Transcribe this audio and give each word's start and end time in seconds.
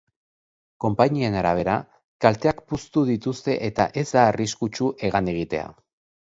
Konpainien 0.85 1.35
arabera, 1.41 1.75
kalteak 2.25 2.63
puztu 2.73 3.03
dituzte 3.11 3.59
eta 3.69 3.87
ez 4.03 4.05
da 4.09 4.25
arriskutsu 4.31 4.89
hegan 5.05 5.33
egitea. 5.37 5.69